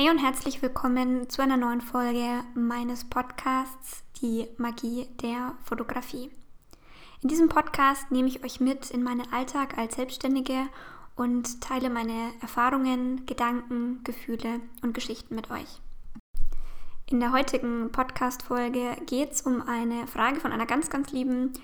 [0.00, 6.30] Hey und herzlich willkommen zu einer neuen Folge meines Podcasts Die Magie der Fotografie.
[7.20, 10.68] In diesem Podcast nehme ich euch mit in meinen Alltag als Selbstständige
[11.16, 15.80] und teile meine Erfahrungen, Gedanken, Gefühle und Geschichten mit euch.
[17.06, 21.54] In der heutigen Podcast-Folge geht es um eine Frage von einer ganz, ganz lieben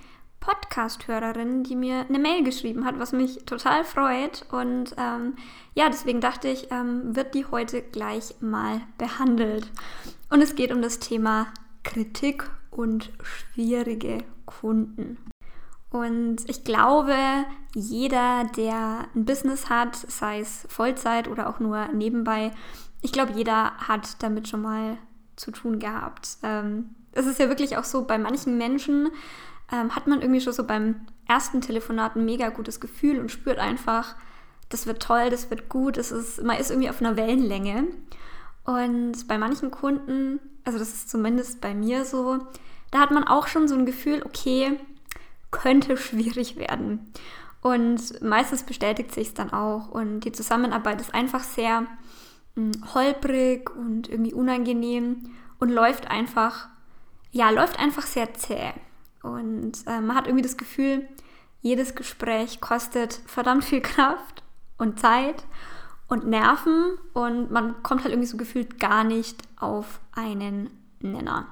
[0.45, 4.45] Podcast-Hörerin, die mir eine Mail geschrieben hat, was mich total freut.
[4.51, 5.37] Und ähm,
[5.75, 9.71] ja, deswegen dachte ich, ähm, wird die heute gleich mal behandelt.
[10.31, 11.47] Und es geht um das Thema
[11.83, 15.17] Kritik und schwierige Kunden.
[15.91, 17.17] Und ich glaube,
[17.75, 22.51] jeder, der ein Business hat, sei es Vollzeit oder auch nur nebenbei,
[23.01, 24.99] ich glaube, jeder hat damit schon mal
[25.37, 26.39] zu tun gehabt.
[26.43, 29.11] Ähm, es ist ja wirklich auch so bei manchen Menschen,
[29.75, 33.59] ähm, hat man irgendwie schon so beim ersten Telefonat ein mega gutes Gefühl und spürt
[33.59, 34.15] einfach,
[34.69, 37.89] das wird toll, das wird gut, das ist, man ist irgendwie auf einer Wellenlänge.
[38.65, 42.39] Und bei manchen Kunden, also das ist zumindest bei mir so,
[42.91, 44.79] da hat man auch schon so ein Gefühl, okay,
[45.51, 47.13] könnte schwierig werden.
[47.61, 49.89] Und meistens bestätigt sich es dann auch.
[49.89, 51.87] Und die Zusammenarbeit ist einfach sehr mh,
[52.55, 56.69] hm, holprig und irgendwie unangenehm und läuft einfach,
[57.33, 58.75] ja, läuft einfach sehr zäh.
[59.25, 61.09] Und äh, man hat irgendwie das Gefühl,
[61.63, 64.43] jedes Gespräch kostet verdammt viel Kraft
[64.77, 65.47] und Zeit
[66.09, 70.69] und Nerven und man kommt halt irgendwie so gefühlt gar nicht auf einen
[71.01, 71.47] Nenner.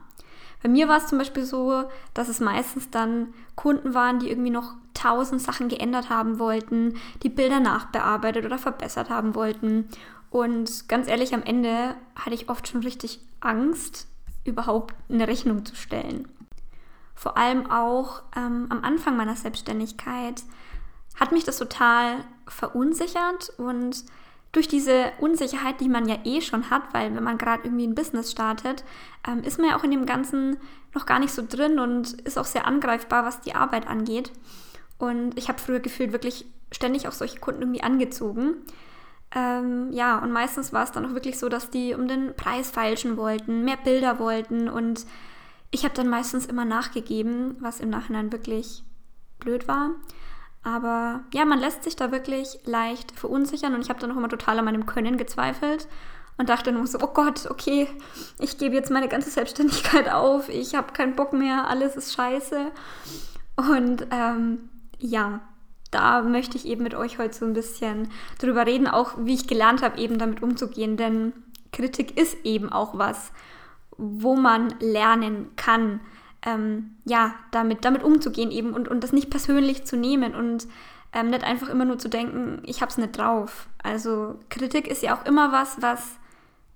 [0.62, 4.51] Bei mir war es zum Beispiel so, dass es meistens dann Kunden waren, die irgendwie
[4.51, 9.89] noch tausend Sachen geändert haben wollten, die Bilder nachbearbeitet oder verbessert haben wollten.
[10.29, 14.09] Und ganz ehrlich, am Ende hatte ich oft schon richtig Angst,
[14.45, 16.29] überhaupt eine Rechnung zu stellen
[17.23, 20.42] vor allem auch ähm, am Anfang meiner Selbstständigkeit,
[21.20, 22.17] hat mich das total
[22.48, 24.05] verunsichert und
[24.51, 27.95] durch diese Unsicherheit, die man ja eh schon hat, weil wenn man gerade irgendwie ein
[27.95, 28.83] Business startet,
[29.27, 30.56] ähm, ist man ja auch in dem Ganzen
[30.95, 34.33] noch gar nicht so drin und ist auch sehr angreifbar, was die Arbeit angeht.
[34.98, 38.57] Und ich habe früher gefühlt wirklich ständig auch solche Kunden irgendwie angezogen.
[39.33, 42.73] Ähm, ja, und meistens war es dann auch wirklich so, dass die um den Preis
[42.73, 45.07] feilschen wollten, mehr Bilder wollten und
[45.73, 48.85] ich habe dann meistens immer nachgegeben, was im Nachhinein wirklich
[49.41, 49.91] blöd war.
[50.63, 54.29] Aber ja, man lässt sich da wirklich leicht verunsichern und ich habe dann auch immer
[54.29, 55.89] total an meinem Können gezweifelt
[56.39, 57.89] und dachte nur so, oh Gott, okay,
[58.39, 62.71] ich gebe jetzt meine ganze Selbstständigkeit auf, ich habe keinen Bock mehr, alles ist scheiße.
[63.57, 64.69] Und ähm,
[64.99, 65.41] ja,
[65.91, 69.49] da möchte ich eben mit euch heute so ein bisschen drüber reden, auch wie ich
[69.49, 71.33] gelernt habe, eben damit umzugehen, denn
[71.73, 73.33] Kritik ist eben auch was,
[73.97, 76.01] wo man lernen kann,
[76.45, 80.67] ähm, ja, damit, damit umzugehen eben und, und das nicht persönlich zu nehmen und
[81.13, 83.69] ähm, nicht einfach immer nur zu denken, ich hab's nicht drauf.
[83.83, 86.17] Also Kritik ist ja auch immer was, was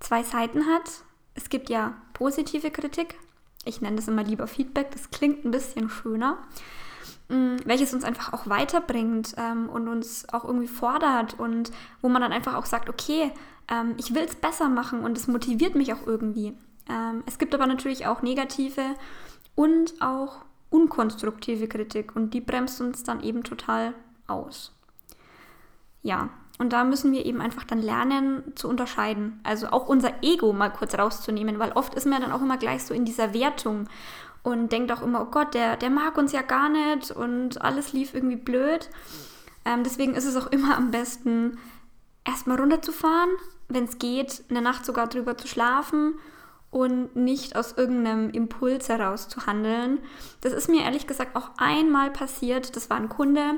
[0.01, 0.91] zwei Seiten hat.
[1.35, 3.17] Es gibt ja positive Kritik.
[3.65, 6.39] Ich nenne das immer lieber Feedback, das klingt ein bisschen schöner.
[7.29, 12.23] Mm, welches uns einfach auch weiterbringt ähm, und uns auch irgendwie fordert und wo man
[12.23, 13.33] dann einfach auch sagt, okay,
[13.69, 16.53] ähm, ich will es besser machen und es motiviert mich auch irgendwie.
[16.89, 18.83] Ähm, es gibt aber natürlich auch negative
[19.55, 23.95] und auch unkonstruktive Kritik und die bremst uns dann eben total
[24.27, 24.73] aus.
[26.03, 29.41] Ja, und da müssen wir eben einfach dann lernen zu unterscheiden.
[29.43, 32.85] Also auch unser Ego mal kurz rauszunehmen, weil oft ist man dann auch immer gleich
[32.85, 33.89] so in dieser Wertung
[34.43, 37.93] und denkt auch immer, oh Gott, der, der mag uns ja gar nicht und alles
[37.93, 38.89] lief irgendwie blöd.
[39.65, 41.59] Ähm, deswegen ist es auch immer am besten,
[42.25, 43.31] erstmal runterzufahren,
[43.69, 46.15] wenn es geht, eine Nacht sogar drüber zu schlafen
[46.77, 49.99] und nicht aus irgendeinem Impuls heraus zu handeln.
[50.43, 52.77] Das ist mir ehrlich gesagt auch einmal passiert.
[52.77, 53.55] Das war ein Kunde,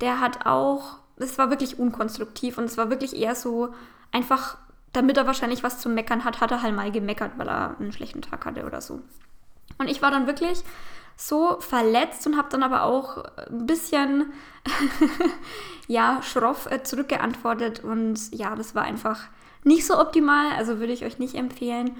[0.00, 3.72] der hat auch, das war wirklich unkonstruktiv und es war wirklich eher so
[4.10, 4.58] einfach,
[4.92, 7.92] damit er wahrscheinlich was zu meckern hat, hat er halt mal gemeckert, weil er einen
[7.92, 9.00] schlechten Tag hatte oder so.
[9.78, 10.64] Und ich war dann wirklich
[11.16, 14.32] so verletzt und habe dann aber auch ein bisschen
[15.86, 19.20] ja schroff äh, zurückgeantwortet und ja, das war einfach
[19.62, 21.96] nicht so optimal, also würde ich euch nicht empfehlen.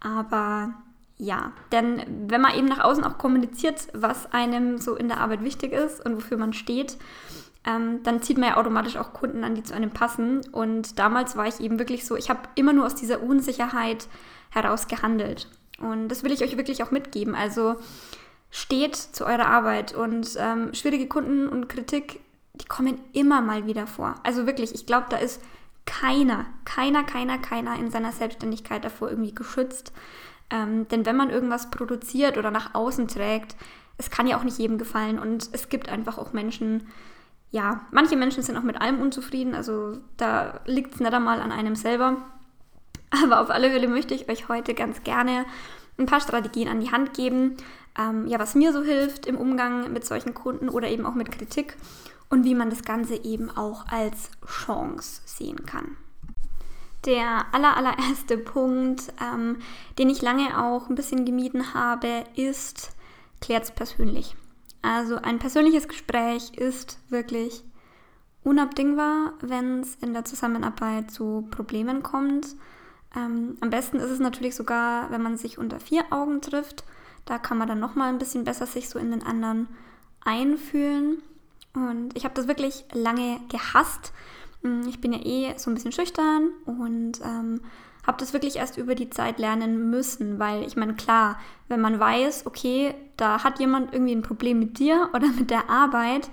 [0.00, 0.74] Aber
[1.18, 5.42] ja, denn wenn man eben nach außen auch kommuniziert, was einem so in der Arbeit
[5.42, 6.98] wichtig ist und wofür man steht,
[7.66, 10.42] ähm, dann zieht man ja automatisch auch Kunden an, die zu einem passen.
[10.52, 14.08] Und damals war ich eben wirklich so, ich habe immer nur aus dieser Unsicherheit
[14.50, 15.48] heraus gehandelt.
[15.80, 17.34] Und das will ich euch wirklich auch mitgeben.
[17.34, 17.76] Also
[18.50, 22.20] steht zu eurer Arbeit und ähm, schwierige Kunden und Kritik,
[22.54, 24.14] die kommen immer mal wieder vor.
[24.22, 25.42] Also wirklich, ich glaube, da ist
[25.86, 29.92] keiner, keiner, keiner, keiner in seiner Selbstständigkeit davor irgendwie geschützt.
[30.50, 33.56] Ähm, denn wenn man irgendwas produziert oder nach außen trägt,
[33.98, 36.88] es kann ja auch nicht jedem gefallen und es gibt einfach auch Menschen,
[37.50, 41.52] ja, manche Menschen sind auch mit allem unzufrieden, also da liegt es nicht einmal an
[41.52, 42.16] einem selber.
[43.22, 45.46] Aber auf alle Fälle möchte ich euch heute ganz gerne
[45.98, 47.56] ein paar Strategien an die Hand geben,
[47.98, 51.32] ähm, ja, was mir so hilft im Umgang mit solchen Kunden oder eben auch mit
[51.32, 51.76] Kritik
[52.28, 55.96] und wie man das Ganze eben auch als Chance sehen kann.
[57.04, 59.58] Der aller, allererste Punkt, ähm,
[59.98, 62.90] den ich lange auch ein bisschen gemieden habe, ist,
[63.40, 64.36] klärt es persönlich.
[64.82, 67.64] Also ein persönliches Gespräch ist wirklich
[68.44, 72.54] unabdingbar, wenn es in der Zusammenarbeit zu Problemen kommt.
[73.16, 76.84] Ähm, am besten ist es natürlich sogar, wenn man sich unter vier Augen trifft.
[77.24, 79.68] Da kann man dann nochmal ein bisschen besser sich so in den anderen
[80.24, 81.22] einfühlen.
[81.76, 84.12] Und ich habe das wirklich lange gehasst.
[84.62, 87.60] Hm, ich bin ja eh so ein bisschen schüchtern und ähm,
[88.06, 91.38] habe das wirklich erst über die Zeit lernen müssen, weil ich meine, klar,
[91.68, 95.68] wenn man weiß, okay, da hat jemand irgendwie ein Problem mit dir oder mit der
[95.68, 96.30] Arbeit,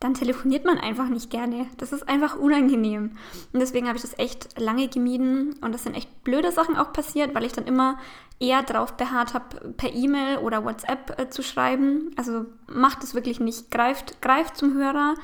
[0.00, 1.66] dann telefoniert man einfach nicht gerne.
[1.76, 3.12] Das ist einfach unangenehm.
[3.52, 6.94] Und deswegen habe ich das echt lange gemieden und das sind echt blöde Sachen auch
[6.94, 7.98] passiert, weil ich dann immer
[8.40, 12.12] eher darauf beharrt habe, per E-Mail oder WhatsApp äh, zu schreiben.
[12.16, 13.70] Also macht es wirklich nicht.
[13.70, 15.16] Greift, greift zum Hörer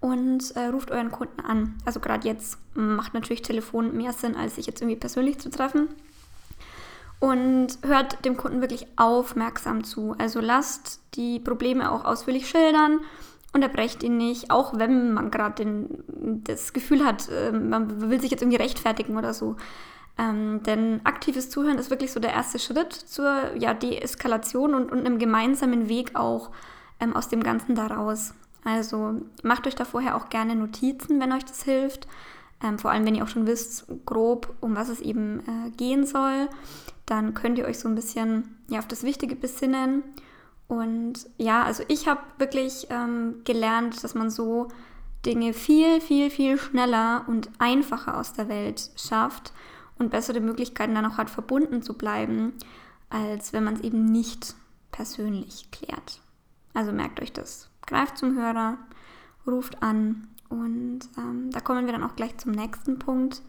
[0.00, 1.74] und äh, ruft euren Kunden an.
[1.84, 5.88] Also gerade jetzt macht natürlich Telefon mehr Sinn, als sich jetzt irgendwie persönlich zu treffen.
[7.18, 10.14] Und hört dem Kunden wirklich aufmerksam zu.
[10.18, 13.00] Also lasst die Probleme auch ausführlich schildern
[13.52, 15.86] unterbrecht ihn nicht, auch wenn man gerade
[16.44, 19.56] das Gefühl hat, äh, man will sich jetzt irgendwie rechtfertigen oder so.
[20.18, 25.00] Ähm, denn aktives Zuhören ist wirklich so der erste Schritt zur ja, Deeskalation und, und
[25.00, 26.50] einem gemeinsamen Weg auch
[27.00, 28.34] ähm, aus dem Ganzen daraus.
[28.64, 32.06] Also macht euch da vorher auch gerne Notizen, wenn euch das hilft.
[32.62, 36.06] Ähm, vor allem, wenn ihr auch schon wisst, grob, um was es eben äh, gehen
[36.06, 36.48] soll.
[37.06, 40.04] Dann könnt ihr euch so ein bisschen ja, auf das Wichtige besinnen
[40.72, 44.68] und ja, also ich habe wirklich ähm, gelernt, dass man so
[45.26, 49.52] Dinge viel, viel, viel schneller und einfacher aus der Welt schafft
[49.98, 52.54] und bessere Möglichkeiten dann auch hat, verbunden zu bleiben,
[53.10, 54.54] als wenn man es eben nicht
[54.92, 56.22] persönlich klärt.
[56.72, 57.68] Also merkt euch das.
[57.86, 58.78] Greift zum Hörer,
[59.46, 63.42] ruft an und ähm, da kommen wir dann auch gleich zum nächsten Punkt.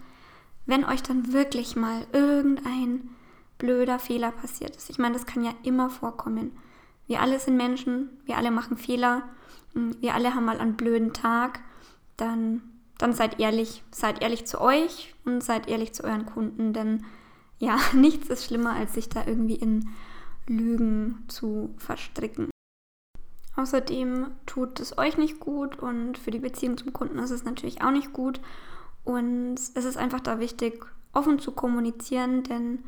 [0.66, 3.12] Wenn euch dann wirklich mal irgendein
[3.60, 6.52] blöder Fehler passiert ist, ich meine, das kann ja immer vorkommen
[7.08, 9.24] wir alle sind Menschen, wir alle machen Fehler,
[9.74, 11.60] hm, wir alle haben mal einen blöden Tag.
[12.18, 12.62] Dann,
[12.98, 17.06] dann seid ehrlich, seid ehrlich zu euch und seid ehrlich zu euren Kunden, denn
[17.60, 19.90] ja, nichts ist schlimmer, als sich da irgendwie in
[20.48, 22.50] Lügen zu verstricken.
[23.56, 27.84] Außerdem tut es euch nicht gut und für die Beziehung zum Kunden ist es natürlich
[27.84, 28.42] auch nicht gut.
[29.04, 32.80] Und es ist einfach da wichtig, offen zu kommunizieren, denn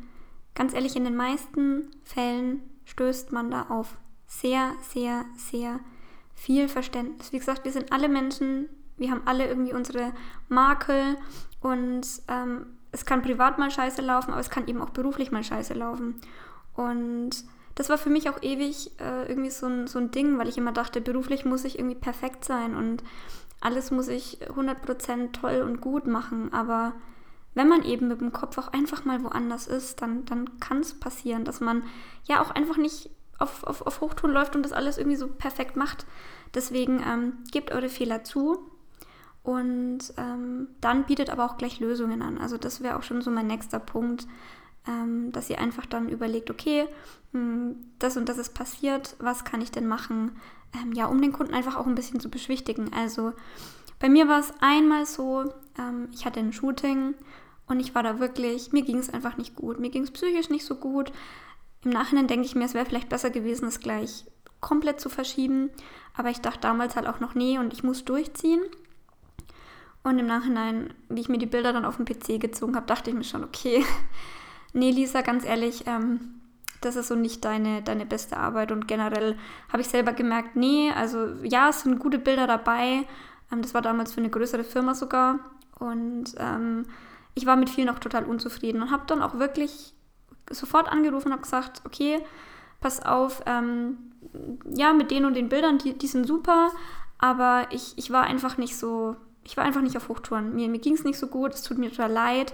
[0.54, 3.96] ganz ehrlich, in den meisten Fällen stößt man da auf
[4.26, 5.80] sehr, sehr, sehr
[6.34, 7.32] viel Verständnis.
[7.32, 10.12] Wie gesagt, wir sind alle Menschen, wir haben alle irgendwie unsere
[10.48, 11.16] Makel
[11.60, 15.44] und ähm, es kann privat mal scheiße laufen, aber es kann eben auch beruflich mal
[15.44, 16.20] scheiße laufen.
[16.74, 17.44] Und
[17.74, 20.58] das war für mich auch ewig äh, irgendwie so ein, so ein Ding, weil ich
[20.58, 23.02] immer dachte, beruflich muss ich irgendwie perfekt sein und
[23.60, 26.52] alles muss ich 100% toll und gut machen.
[26.52, 26.94] Aber
[27.54, 30.94] wenn man eben mit dem Kopf auch einfach mal woanders ist, dann, dann kann es
[30.94, 31.82] passieren, dass man
[32.24, 35.76] ja auch einfach nicht auf, auf, auf Hochtouren läuft und das alles irgendwie so perfekt
[35.76, 36.06] macht.
[36.54, 38.70] Deswegen ähm, gebt eure Fehler zu
[39.42, 42.38] und ähm, dann bietet aber auch gleich Lösungen an.
[42.38, 44.26] Also das wäre auch schon so mein nächster Punkt,
[44.88, 46.88] ähm, dass ihr einfach dann überlegt, okay,
[47.32, 50.32] mh, hm, das und das ist passiert, was kann ich denn machen,
[50.74, 52.92] ähm, ja, um den Kunden einfach auch ein bisschen zu beschwichtigen.
[52.92, 53.32] Also
[53.98, 57.14] bei mir war es einmal so, ähm, ich hatte ein Shooting
[57.66, 60.50] und ich war da wirklich, mir ging es einfach nicht gut, mir ging es psychisch
[60.50, 61.12] nicht so gut.
[61.86, 64.24] Im Nachhinein denke ich mir, es wäre vielleicht besser gewesen, es gleich
[64.58, 65.70] komplett zu verschieben.
[66.16, 68.60] Aber ich dachte damals halt auch noch, nee, und ich muss durchziehen.
[70.02, 73.10] Und im Nachhinein, wie ich mir die Bilder dann auf dem PC gezogen habe, dachte
[73.10, 73.84] ich mir schon, okay,
[74.72, 76.40] nee, Lisa, ganz ehrlich, ähm,
[76.80, 78.72] das ist so nicht deine, deine beste Arbeit.
[78.72, 79.36] Und generell
[79.68, 83.06] habe ich selber gemerkt, nee, also ja, es sind gute Bilder dabei.
[83.52, 85.38] Ähm, das war damals für eine größere Firma sogar.
[85.78, 86.84] Und ähm,
[87.36, 89.92] ich war mit vielen auch total unzufrieden und habe dann auch wirklich
[90.50, 92.20] sofort angerufen und habe gesagt, okay,
[92.80, 93.98] pass auf, ähm,
[94.74, 96.70] ja, mit den und den Bildern, die, die sind super,
[97.18, 100.54] aber ich, ich war einfach nicht so, ich war einfach nicht auf Hochtouren.
[100.54, 102.52] Mir, mir ging es nicht so gut, es tut mir total leid.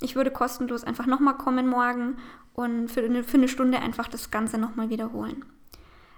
[0.00, 2.16] Ich würde kostenlos einfach nochmal kommen morgen
[2.54, 5.44] und für eine, für eine Stunde einfach das Ganze nochmal wiederholen.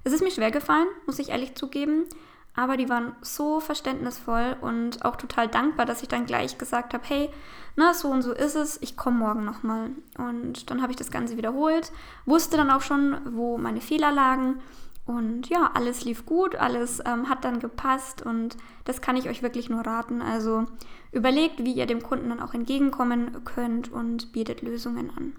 [0.04, 2.04] Es ist mir schwer gefallen, muss ich ehrlich zugeben,
[2.54, 7.04] aber die waren so verständnisvoll und auch total dankbar, dass ich dann gleich gesagt habe,
[7.06, 7.30] hey,
[7.76, 9.90] na, so und so ist es, ich komme morgen nochmal.
[10.18, 11.92] Und dann habe ich das Ganze wiederholt,
[12.26, 14.60] wusste dann auch schon, wo meine Fehler lagen
[15.04, 19.42] Und ja, alles lief gut, alles ähm, hat dann gepasst und das kann ich euch
[19.42, 20.22] wirklich nur raten.
[20.22, 20.66] Also
[21.10, 25.36] überlegt, wie ihr dem Kunden dann auch entgegenkommen könnt und bietet Lösungen an.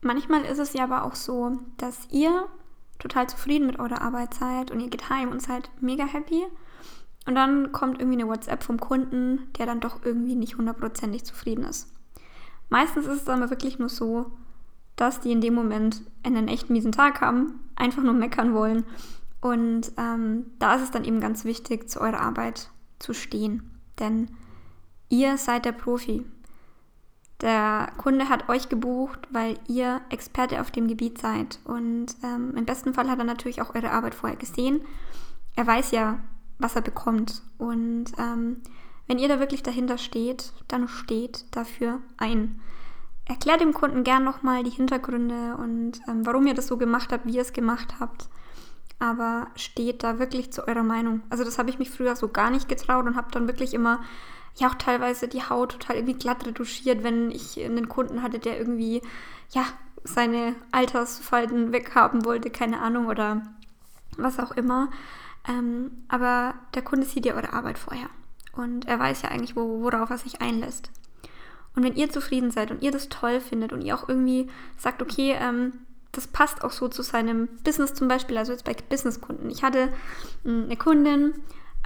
[0.00, 2.48] Manchmal ist es ja aber auch so, dass ihr
[3.02, 6.44] total zufrieden mit eurer Arbeit seid und ihr geht heim und seid mega happy.
[7.26, 11.64] Und dann kommt irgendwie eine WhatsApp vom Kunden, der dann doch irgendwie nicht hundertprozentig zufrieden
[11.64, 11.92] ist.
[12.68, 14.32] Meistens ist es aber wirklich nur so,
[14.96, 18.84] dass die in dem Moment einen echt miesen Tag haben, einfach nur meckern wollen.
[19.40, 23.70] Und ähm, da ist es dann eben ganz wichtig, zu eurer Arbeit zu stehen.
[23.98, 24.28] Denn
[25.08, 26.24] ihr seid der Profi.
[27.42, 31.58] Der Kunde hat euch gebucht, weil ihr Experte auf dem Gebiet seid.
[31.64, 34.80] Und ähm, im besten Fall hat er natürlich auch eure Arbeit vorher gesehen.
[35.56, 36.20] Er weiß ja,
[36.58, 37.42] was er bekommt.
[37.58, 38.62] Und ähm,
[39.08, 42.60] wenn ihr da wirklich dahinter steht, dann steht dafür ein.
[43.24, 47.26] Erklärt dem Kunden gern nochmal die Hintergründe und ähm, warum ihr das so gemacht habt,
[47.26, 48.28] wie ihr es gemacht habt.
[48.98, 51.22] Aber steht da wirklich zu eurer Meinung.
[51.28, 54.00] Also das habe ich mich früher so gar nicht getraut und habe dann wirklich immer,
[54.56, 58.58] ja auch teilweise die Haut total irgendwie glatt retuschiert, wenn ich einen Kunden hatte, der
[58.58, 59.02] irgendwie,
[59.50, 59.64] ja,
[60.04, 63.42] seine Altersfalten weghaben wollte, keine Ahnung, oder
[64.16, 64.90] was auch immer.
[65.48, 68.08] Ähm, aber der Kunde sieht ja eure Arbeit vorher.
[68.52, 70.90] Und er weiß ja eigentlich, wo, worauf er sich einlässt.
[71.74, 75.00] Und wenn ihr zufrieden seid und ihr das toll findet und ihr auch irgendwie sagt,
[75.00, 75.72] okay, ähm,
[76.12, 79.50] das passt auch so zu seinem Business zum Beispiel, also jetzt bei Businesskunden.
[79.50, 79.88] Ich hatte
[80.44, 81.32] ähm, eine Kundin,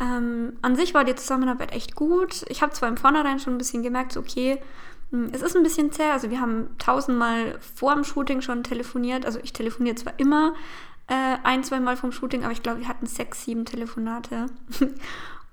[0.01, 2.45] ähm, an sich war die Zusammenarbeit echt gut.
[2.49, 4.61] Ich habe zwar im Vornherein schon ein bisschen gemerkt, so, okay,
[5.11, 6.11] hm, es ist ein bisschen zäh.
[6.11, 9.25] Also wir haben tausendmal vor dem Shooting schon telefoniert.
[9.25, 10.55] Also ich telefoniere zwar immer
[11.09, 14.47] äh, ein, zwei Mal vom Shooting, aber ich glaube, wir hatten sechs, sieben Telefonate.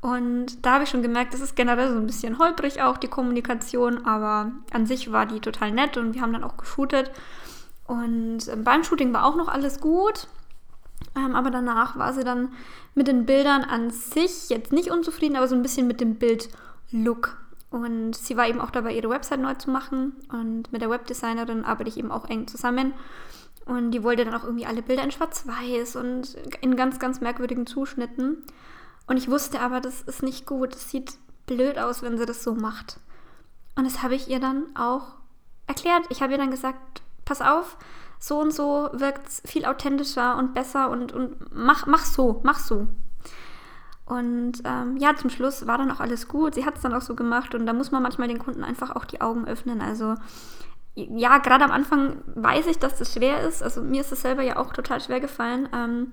[0.02, 3.08] Und da habe ich schon gemerkt, das ist generell so ein bisschen holprig auch, die
[3.08, 7.10] Kommunikation, aber an sich war die total nett und wir haben dann auch geshootet.
[7.88, 10.28] Und ähm, beim Shooting war auch noch alles gut,
[11.15, 12.51] ähm, aber danach war sie dann
[12.96, 17.38] mit den Bildern an sich jetzt nicht unzufrieden, aber so ein bisschen mit dem Bildlook.
[17.70, 20.15] Und sie war eben auch dabei, ihre Website neu zu machen.
[20.32, 22.93] Und mit der Webdesignerin arbeite ich eben auch eng zusammen.
[23.65, 27.65] Und die wollte dann auch irgendwie alle Bilder in Schwarz-Weiß und in ganz, ganz merkwürdigen
[27.65, 28.43] Zuschnitten.
[29.08, 30.75] Und ich wusste aber, das ist nicht gut.
[30.75, 31.13] Es sieht
[31.48, 33.00] blöd aus, wenn sie das so macht.
[33.75, 35.15] Und das habe ich ihr dann auch
[35.67, 36.05] erklärt.
[36.10, 37.77] Ich habe ihr dann gesagt, pass auf,
[38.24, 42.58] so und so wirkt es viel authentischer und besser und, und mach, mach so, mach
[42.58, 42.88] so.
[44.06, 46.56] Und ähm, ja, zum Schluss war dann auch alles gut.
[46.56, 48.96] Sie hat es dann auch so gemacht und da muss man manchmal den Kunden einfach
[48.96, 49.82] auch die Augen öffnen.
[49.82, 50.15] Also
[50.96, 53.62] ja, gerade am Anfang weiß ich, dass das schwer ist.
[53.62, 55.68] Also mir ist es selber ja auch total schwer gefallen.
[55.74, 56.08] Ähm,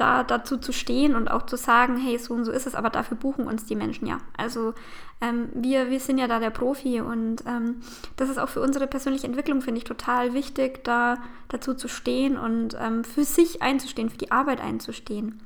[0.00, 2.90] da dazu zu stehen und auch zu sagen, hey, so und so ist es, aber
[2.90, 4.18] dafür buchen uns die Menschen ja.
[4.36, 4.74] Also
[5.20, 7.80] ähm, wir, wir sind ja da der Profi und ähm,
[8.16, 12.38] das ist auch für unsere persönliche Entwicklung, finde ich, total wichtig, da dazu zu stehen
[12.38, 15.40] und ähm, für sich einzustehen, für die Arbeit einzustehen.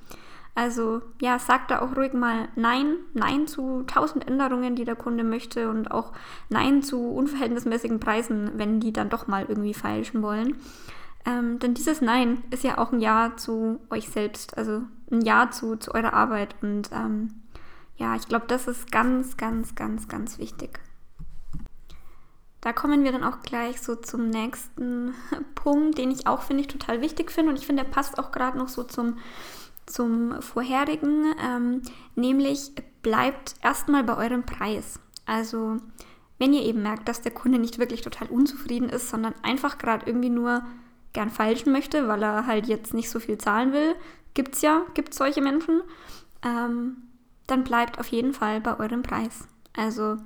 [0.57, 5.25] Also ja, sagt da auch ruhig mal Nein, Nein zu tausend Änderungen, die der Kunde
[5.25, 6.13] möchte und auch
[6.49, 10.55] Nein zu unverhältnismäßigen Preisen, wenn die dann doch mal irgendwie feilschen wollen.
[11.27, 15.51] Ähm, denn dieses Nein ist ja auch ein Ja zu euch selbst, also ein Ja
[15.51, 16.55] zu, zu eurer Arbeit.
[16.61, 17.43] Und ähm,
[17.97, 20.81] ja, ich glaube, das ist ganz, ganz, ganz, ganz wichtig.
[22.61, 25.15] Da kommen wir dann auch gleich so zum nächsten
[25.55, 27.51] Punkt, den ich auch finde ich total wichtig finde.
[27.51, 29.19] Und ich finde, der passt auch gerade noch so zum,
[29.87, 31.35] zum vorherigen.
[31.43, 31.83] Ähm,
[32.15, 34.99] nämlich bleibt erstmal bei eurem Preis.
[35.27, 35.79] Also
[36.39, 40.07] wenn ihr eben merkt, dass der Kunde nicht wirklich total unzufrieden ist, sondern einfach gerade
[40.07, 40.63] irgendwie nur
[41.15, 43.95] gern falschen möchte, weil er halt jetzt nicht so viel zahlen will,
[44.35, 45.81] gibt es ja, gibt solche Menschen,
[46.45, 46.97] ähm,
[47.47, 49.49] dann bleibt auf jeden Fall bei eurem Preis.
[49.75, 50.19] Also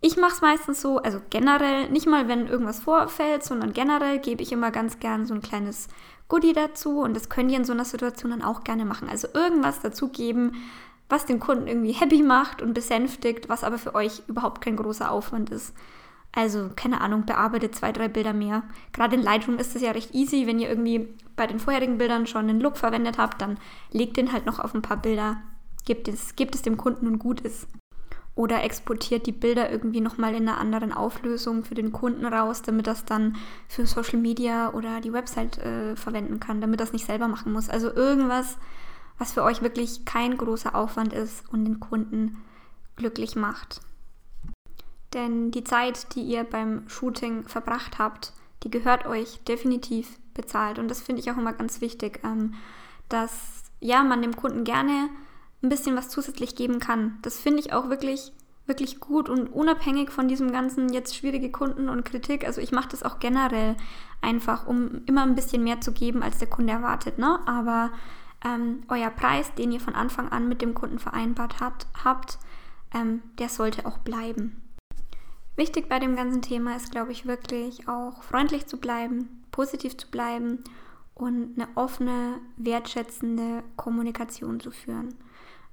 [0.00, 4.42] ich mache es meistens so, also generell, nicht mal wenn irgendwas vorfällt, sondern generell gebe
[4.42, 5.88] ich immer ganz gern so ein kleines
[6.28, 9.08] Goodie dazu und das könnt ihr in so einer Situation dann auch gerne machen.
[9.08, 10.54] Also irgendwas dazu geben,
[11.08, 15.10] was den Kunden irgendwie happy macht und besänftigt, was aber für euch überhaupt kein großer
[15.10, 15.74] Aufwand ist.
[16.34, 18.62] Also, keine Ahnung, bearbeitet zwei, drei Bilder mehr.
[18.92, 22.26] Gerade in Lightroom ist es ja recht easy, wenn ihr irgendwie bei den vorherigen Bildern
[22.26, 23.58] schon einen Look verwendet habt, dann
[23.90, 25.42] legt den halt noch auf ein paar Bilder,
[25.84, 27.68] gebt es, gebt es dem Kunden und gut ist.
[28.34, 32.86] Oder exportiert die Bilder irgendwie nochmal in einer anderen Auflösung für den Kunden raus, damit
[32.86, 33.36] das dann
[33.68, 37.68] für Social Media oder die Website äh, verwenden kann, damit das nicht selber machen muss.
[37.68, 38.56] Also irgendwas,
[39.18, 42.38] was für euch wirklich kein großer Aufwand ist und den Kunden
[42.96, 43.82] glücklich macht.
[45.14, 50.78] Denn die Zeit, die ihr beim Shooting verbracht habt, die gehört euch definitiv bezahlt.
[50.78, 52.54] Und das finde ich auch immer ganz wichtig, ähm,
[53.08, 55.08] dass ja, man dem Kunden gerne
[55.62, 57.18] ein bisschen was zusätzlich geben kann.
[57.22, 58.32] Das finde ich auch wirklich,
[58.66, 62.46] wirklich gut und unabhängig von diesem ganzen jetzt schwierige Kunden und Kritik.
[62.46, 63.76] Also ich mache das auch generell
[64.20, 67.18] einfach, um immer ein bisschen mehr zu geben, als der Kunde erwartet.
[67.18, 67.40] Ne?
[67.46, 67.90] Aber
[68.44, 72.38] ähm, euer Preis, den ihr von Anfang an mit dem Kunden vereinbart hat, habt,
[72.94, 74.62] ähm, der sollte auch bleiben.
[75.62, 80.10] Wichtig bei dem ganzen Thema ist, glaube ich, wirklich auch freundlich zu bleiben, positiv zu
[80.10, 80.64] bleiben
[81.14, 85.14] und eine offene, wertschätzende Kommunikation zu führen.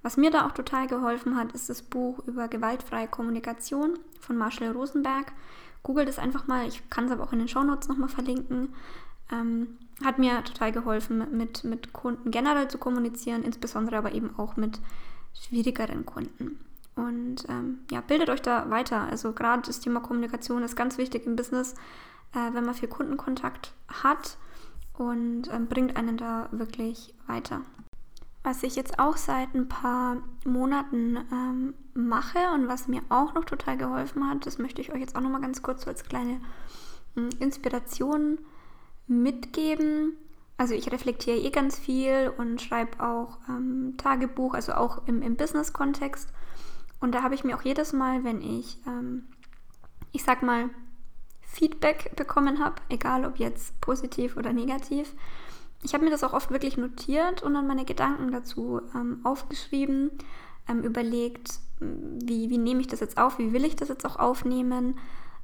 [0.04, 4.74] Was mir da auch total geholfen hat, ist das Buch über gewaltfreie Kommunikation von Marshall
[4.74, 5.32] Rosenberg.
[5.82, 8.76] Googelt es einfach mal, ich kann es aber auch in den Shownotes nochmal verlinken.
[9.32, 14.56] Ähm, hat mir total geholfen, mit, mit Kunden generell zu kommunizieren, insbesondere aber eben auch
[14.56, 14.80] mit
[15.34, 16.60] schwierigeren Kunden.
[17.00, 19.08] Und ähm, ja, bildet euch da weiter.
[19.10, 21.74] Also gerade das Thema Kommunikation ist ganz wichtig im Business,
[22.34, 24.38] äh, wenn man viel Kundenkontakt hat
[24.98, 27.62] und ähm, bringt einen da wirklich weiter.
[28.44, 33.46] Was ich jetzt auch seit ein paar Monaten ähm, mache und was mir auch noch
[33.46, 36.04] total geholfen hat, das möchte ich euch jetzt auch noch mal ganz kurz so als
[36.04, 36.42] kleine
[37.16, 38.40] äh, Inspiration
[39.08, 40.18] mitgeben.
[40.58, 45.38] Also ich reflektiere eh ganz viel und schreibe auch ähm, Tagebuch, also auch im, im
[45.38, 46.28] Business-Kontext.
[47.00, 49.26] Und da habe ich mir auch jedes Mal, wenn ich, ähm,
[50.12, 50.70] ich sag mal,
[51.42, 55.14] Feedback bekommen habe, egal ob jetzt positiv oder negativ,
[55.82, 60.12] ich habe mir das auch oft wirklich notiert und dann meine Gedanken dazu ähm, aufgeschrieben,
[60.68, 64.18] ähm, überlegt, wie, wie nehme ich das jetzt auf, wie will ich das jetzt auch
[64.18, 64.98] aufnehmen,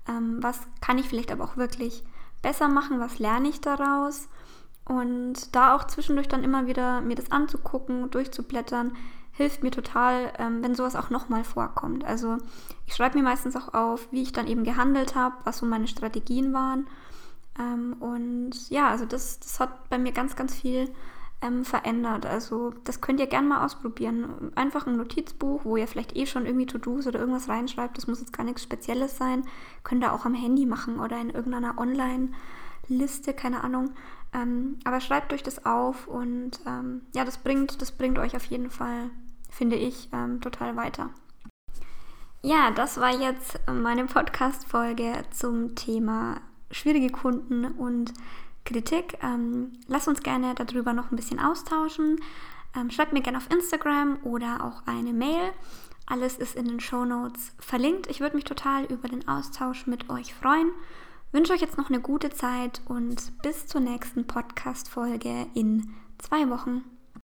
[0.08, 2.04] ähm, was kann ich vielleicht aber auch wirklich
[2.42, 4.28] besser machen, was lerne ich daraus
[4.86, 8.96] und da auch zwischendurch dann immer wieder mir das anzugucken, durchzublättern,
[9.32, 12.06] hilft mir total, ähm, wenn sowas auch nochmal vorkommt.
[12.06, 12.38] Also
[12.86, 15.88] ich schreibe mir meistens auch auf, wie ich dann eben gehandelt habe, was so meine
[15.88, 16.88] Strategien waren
[17.60, 20.90] ähm, und ja, also das, das hat bei mir ganz, ganz viel
[21.42, 22.26] ähm, verändert.
[22.26, 24.52] Also das könnt ihr gerne mal ausprobieren.
[24.56, 27.98] Einfach ein Notizbuch, wo ihr vielleicht eh schon irgendwie To-Dos oder irgendwas reinschreibt.
[27.98, 29.44] Das muss jetzt gar nichts Spezielles sein.
[29.84, 33.92] Könnt ihr auch am Handy machen oder in irgendeiner Online-Liste, keine Ahnung.
[34.36, 38.44] Ähm, aber schreibt euch das auf und ähm, ja, das bringt, das bringt euch auf
[38.46, 39.10] jeden Fall,
[39.50, 41.10] finde ich, ähm, total weiter.
[42.42, 48.14] Ja, das war jetzt meine Podcast-Folge zum Thema schwierige Kunden und
[48.66, 49.18] Kritik.
[49.24, 52.20] Ähm, lasst uns gerne darüber noch ein bisschen austauschen.
[52.76, 55.54] Ähm, schreibt mir gerne auf Instagram oder auch eine Mail.
[56.08, 58.08] Alles ist in den Show Notes verlinkt.
[58.08, 60.72] Ich würde mich total über den Austausch mit euch freuen.
[61.32, 66.84] Wünsche euch jetzt noch eine gute Zeit und bis zur nächsten Podcast-Folge in zwei Wochen.